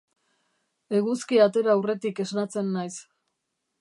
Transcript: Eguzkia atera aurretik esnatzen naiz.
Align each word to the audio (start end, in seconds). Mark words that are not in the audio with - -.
Eguzkia 0.99 1.45
atera 1.49 1.75
aurretik 1.75 2.23
esnatzen 2.25 2.73
naiz. 2.79 2.93